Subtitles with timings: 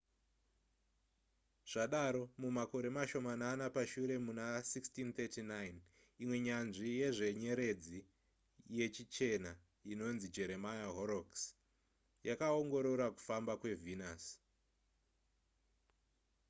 [1.71, 5.79] zvadaro mumakore mashomanana pashure muna 1639
[6.23, 7.99] imwe nyanzvi yezvenyeredzi
[8.77, 9.51] yechichena
[9.91, 11.41] inonzi jeremiah horrocks
[12.27, 14.23] yakaongorora kufamba kwevenus